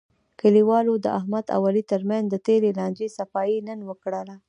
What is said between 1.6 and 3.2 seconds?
علي ترمنځ د تېرې لانجې